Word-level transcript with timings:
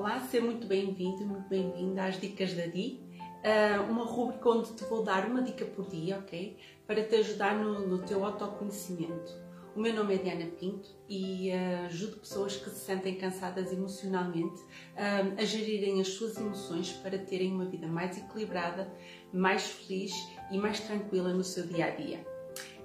Olá, 0.00 0.18
seja 0.18 0.42
muito 0.42 0.66
bem-vindo, 0.66 1.26
muito 1.26 1.46
bem-vinda 1.46 2.06
às 2.06 2.18
Dicas 2.18 2.54
da 2.54 2.64
Di, 2.64 2.98
uh, 3.44 3.82
uma 3.90 4.06
rubrica 4.06 4.48
onde 4.48 4.72
te 4.72 4.82
vou 4.84 5.04
dar 5.04 5.26
uma 5.26 5.42
dica 5.42 5.66
por 5.66 5.90
dia, 5.90 6.16
ok? 6.16 6.56
Para 6.86 7.04
te 7.04 7.16
ajudar 7.16 7.54
no, 7.54 7.86
no 7.86 7.98
teu 7.98 8.24
autoconhecimento. 8.24 9.30
O 9.76 9.80
meu 9.80 9.92
nome 9.92 10.14
é 10.14 10.16
Diana 10.16 10.46
Pinto 10.58 10.88
e 11.06 11.50
uh, 11.50 11.84
ajudo 11.84 12.16
pessoas 12.16 12.56
que 12.56 12.70
se 12.70 12.80
sentem 12.80 13.16
cansadas 13.16 13.70
emocionalmente 13.74 14.62
uh, 14.62 15.38
a 15.38 15.44
gerirem 15.44 16.00
as 16.00 16.08
suas 16.08 16.38
emoções 16.38 16.94
para 16.94 17.18
terem 17.18 17.52
uma 17.52 17.66
vida 17.66 17.86
mais 17.86 18.16
equilibrada, 18.16 18.90
mais 19.30 19.66
feliz 19.66 20.14
e 20.50 20.56
mais 20.56 20.80
tranquila 20.80 21.34
no 21.34 21.44
seu 21.44 21.66
dia 21.66 21.84
a 21.84 21.90
dia. 21.90 22.26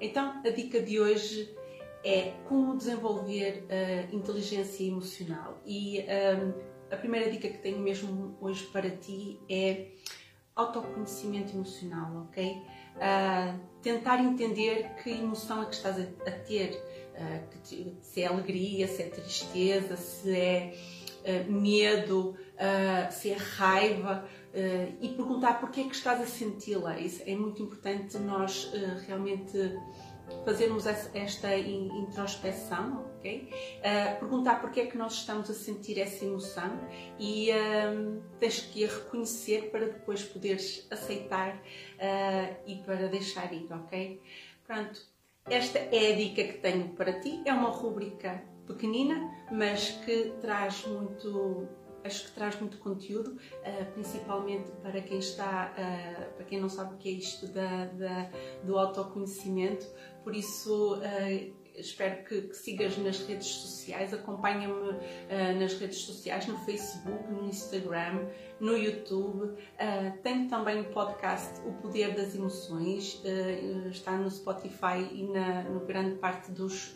Então, 0.02 0.42
a 0.46 0.50
dica 0.50 0.82
de 0.82 1.00
hoje 1.00 1.56
é 2.04 2.34
como 2.50 2.76
desenvolver 2.76 3.66
a 3.70 4.14
inteligência 4.14 4.84
emocional 4.84 5.60
e 5.66 6.06
a 6.92 6.96
primeira 6.96 7.30
dica 7.30 7.48
que 7.48 7.58
tenho 7.58 7.80
mesmo 7.80 8.38
hoje 8.40 8.66
para 8.66 8.90
ti 8.90 9.40
é 9.50 9.88
autoconhecimento 10.56 11.54
emocional, 11.54 12.28
ok? 12.30 12.62
Uh, 12.96 13.60
tentar 13.82 14.24
entender 14.24 14.96
que 15.04 15.10
emoção 15.10 15.64
é 15.64 15.66
que 15.66 15.76
estás 15.76 16.00
a, 16.00 16.04
a 16.04 16.32
ter, 16.32 16.72
uh, 16.72 17.98
se 18.02 18.22
é 18.22 18.28
alegria, 18.28 18.88
se 18.88 19.04
é 19.04 19.10
tristeza, 19.10 19.98
se 19.98 20.34
é 20.34 20.74
uh, 21.22 21.52
medo, 21.52 22.36
se 23.12 23.32
é 23.32 23.36
raiva 23.36 24.26
e 25.02 25.10
perguntar 25.10 25.60
porque 25.60 25.82
é 25.82 25.84
que 25.84 25.94
estás 25.94 26.22
a 26.22 26.26
senti-la. 26.26 26.98
Isso 26.98 27.22
é 27.26 27.36
muito 27.36 27.62
importante 27.62 28.18
nós 28.18 28.72
realmente 29.06 29.58
fazermos 30.44 30.86
esta 30.86 31.56
introspeção, 31.58 33.06
ok? 33.18 33.50
Uh, 33.80 34.20
perguntar 34.20 34.62
porque 34.62 34.82
é 34.82 34.86
que 34.86 34.98
nós 34.98 35.14
estamos 35.14 35.50
a 35.50 35.54
sentir 35.54 36.00
essa 36.00 36.24
emoção 36.26 36.80
e 37.20 37.50
uh, 37.52 38.22
tens 38.40 38.62
que 38.62 38.86
a 38.86 38.88
reconhecer 38.88 39.72
para 39.72 39.86
depois 39.86 40.24
poderes 40.24 40.88
aceitar 40.92 41.56
uh, 41.56 42.56
e 42.68 42.76
para 42.86 43.08
deixar 43.08 43.52
ir, 43.54 43.68
ok? 43.72 44.22
Pronto, 44.66 45.02
esta 45.46 45.80
é 45.80 46.14
a 46.14 46.16
dica 46.16 46.44
que 46.44 46.60
tenho 46.60 46.90
para 46.90 47.20
ti. 47.20 47.42
É 47.46 47.54
uma 47.54 47.70
rubrica 47.70 48.44
pequenina, 48.66 49.32
mas 49.52 49.92
que 50.06 50.34
traz 50.42 50.86
muito 50.88 51.68
acho 52.06 52.26
que 52.26 52.32
traz 52.32 52.60
muito 52.60 52.78
conteúdo, 52.78 53.32
uh, 53.32 53.92
principalmente 53.94 54.72
para 54.82 55.02
quem 55.02 55.18
está, 55.18 55.74
uh, 55.74 56.34
para 56.36 56.46
quem 56.46 56.62
não 56.62 56.70
sabe 56.70 56.94
o 56.94 56.98
que 56.98 57.10
é 57.10 57.12
isto 57.14 57.48
da, 57.48 57.86
da 57.86 58.30
do 58.64 58.78
autoconhecimento, 58.78 59.88
por 60.24 60.36
isso 60.36 60.96
uh, 60.96 61.54
espero 61.76 62.24
que, 62.24 62.42
que, 62.44 62.56
sigas 62.56 62.98
nas 63.00 63.20
redes 63.20 63.48
sociais, 63.48 64.14
acompanha-me 64.14 64.94
nas 65.60 65.74
redes 65.74 65.98
sociais, 65.98 66.48
no 66.48 66.58
Facebook, 66.60 67.30
no 67.30 67.50
Instagram, 67.50 68.30
no 68.62 68.78
YouTube. 68.78 69.54
tenho 70.24 70.48
também 70.48 70.80
o 70.80 70.86
podcast 70.86 71.60
O 71.68 71.74
Poder 71.74 72.16
das 72.16 72.34
Emoções, 72.34 73.22
está 73.92 74.18
no 74.18 74.32
Spotify 74.32 75.06
e 75.12 75.28
na 75.28 75.64
no 75.64 75.82
grande 75.82 76.16
parte 76.16 76.50
dos 76.50 76.96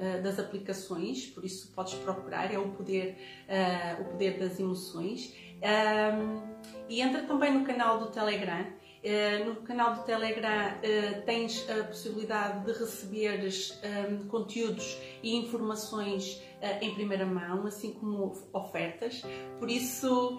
eh, 0.00 0.18
das 0.22 0.38
aplicações, 0.38 1.26
por 1.26 1.44
isso 1.44 1.70
podes 1.74 1.92
procurar, 1.92 2.50
é 2.50 2.58
o 2.58 2.70
poder, 2.70 3.18
uh, 3.46 4.00
o 4.00 4.04
poder 4.06 4.38
das 4.38 4.58
emoções. 4.58 5.34
Um, 5.60 6.40
e 6.88 7.02
entra 7.02 7.22
também 7.24 7.52
no 7.52 7.66
canal 7.66 7.98
do 7.98 8.06
Telegram. 8.06 8.64
Uh, 9.02 9.46
no 9.46 9.56
canal 9.62 9.94
do 9.94 10.02
Telegram 10.02 10.74
uh, 10.74 11.22
tens 11.24 11.66
a 11.70 11.84
possibilidade 11.84 12.66
de 12.66 12.78
receberes 12.78 13.80
um, 13.82 14.28
conteúdos 14.28 14.98
e 15.22 15.34
informações 15.36 16.34
uh, 16.60 16.84
em 16.84 16.94
primeira 16.94 17.24
mão, 17.24 17.66
assim 17.66 17.94
como 17.94 18.34
ofertas. 18.52 19.22
Por 19.58 19.70
isso, 19.70 20.38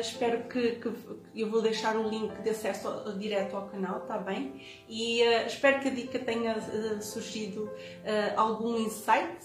espero 0.00 0.48
que, 0.48 0.72
que, 0.72 0.92
eu 1.36 1.48
vou 1.48 1.62
deixar 1.62 1.96
o 1.96 2.08
link 2.08 2.32
de 2.42 2.50
acesso 2.50 3.16
direto 3.16 3.56
ao 3.56 3.68
canal, 3.68 3.98
está 3.98 4.18
bem? 4.18 4.60
E 4.88 5.20
espero 5.46 5.80
que 5.80 5.88
a 5.88 5.92
dica 5.92 6.18
tenha 6.18 6.60
surgido 7.00 7.70
algum 8.36 8.76
insight. 8.78 9.38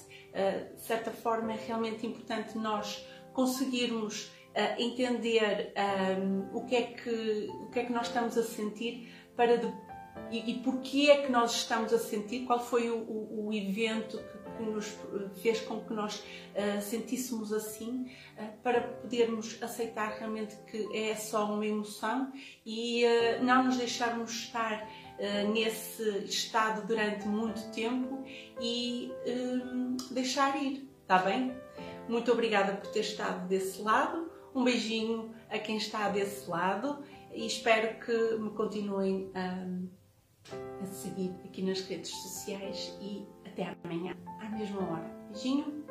de 0.76 0.82
certa 0.82 1.12
forma, 1.12 1.54
é 1.54 1.60
realmente 1.68 2.08
importante 2.08 2.58
nós 2.58 3.06
conseguirmos 3.34 4.32
entender 4.78 5.74
um, 6.20 6.58
o, 6.58 6.66
que 6.66 6.76
é 6.76 6.82
que, 6.84 7.50
o 7.50 7.70
que 7.70 7.80
é 7.80 7.86
que 7.86 7.94
nós 7.94 8.08
estamos 8.08 8.38
a 8.38 8.44
sentir 8.44 9.12
para 9.36 9.58
de, 9.58 9.74
e, 10.32 10.52
e 10.52 10.60
porquê 10.60 11.10
é 11.10 11.24
que 11.24 11.32
nós 11.32 11.54
estamos 11.56 11.92
a 11.94 12.00
sentir, 12.00 12.46
qual 12.46 12.60
foi 12.60 12.90
o, 12.90 12.98
o, 12.98 13.48
o 13.48 13.54
evento 13.54 14.18
que 14.18 14.44
que 14.58 14.64
nos 14.64 14.98
fez 15.42 15.62
com 15.62 15.82
que 15.82 15.94
nós 15.94 16.20
uh, 16.20 16.82
sentíssemos 16.82 17.52
assim, 17.52 18.12
uh, 18.38 18.62
para 18.62 18.82
podermos 18.82 19.62
aceitar 19.62 20.16
realmente 20.18 20.56
que 20.70 20.96
é 20.96 21.16
só 21.16 21.46
uma 21.46 21.66
emoção 21.66 22.32
e 22.66 23.04
uh, 23.06 23.44
não 23.44 23.66
nos 23.66 23.78
deixarmos 23.78 24.32
estar 24.32 24.88
nesse 25.54 26.26
estado 26.26 26.88
durante 26.88 27.28
muito 27.28 27.72
tempo 27.72 28.26
e 28.60 29.12
deixar 30.10 30.62
ir, 30.62 30.90
está 31.04 31.20
bem? 31.20 31.56
Muito 32.10 32.32
obrigada 32.32 32.74
por 32.74 32.92
ter 32.92 33.02
estado 33.02 33.48
desse 33.48 33.80
lado, 33.84 34.33
um 34.56 34.64
beijinho 34.64 35.34
a 35.50 35.58
quem 35.58 35.78
está 35.78 36.10
desse 36.10 36.50
lado 36.50 37.04
e 37.32 37.46
espero 37.46 38.00
que 38.00 38.38
me 38.38 38.50
continuem 38.52 39.32
a 39.34 40.86
seguir 40.86 41.32
aqui 41.46 41.62
nas 41.62 41.82
redes 41.82 42.12
sociais 42.12 42.96
e 43.02 43.26
até 43.46 43.76
amanhã, 43.84 44.16
à 44.40 44.50
mesma 44.50 44.82
hora. 44.82 45.28
Beijinho! 45.32 45.84